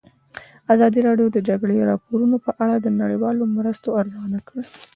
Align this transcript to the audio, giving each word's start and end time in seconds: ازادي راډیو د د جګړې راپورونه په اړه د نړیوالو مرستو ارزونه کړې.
ازادي 0.73 0.99
راډیو 1.07 1.27
د 1.31 1.33
د 1.35 1.37
جګړې 1.49 1.87
راپورونه 1.91 2.37
په 2.45 2.51
اړه 2.63 2.75
د 2.79 2.87
نړیوالو 3.01 3.43
مرستو 3.57 3.87
ارزونه 3.99 4.39
کړې. 4.47 4.63